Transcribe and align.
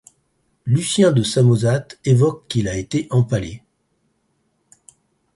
Lucien 0.65 1.11
de 1.11 1.21
Samosate 1.21 1.99
évoque 2.05 2.47
qu'il 2.47 2.67
a 2.67 2.75
été 2.75 3.05
empalé. 3.11 3.61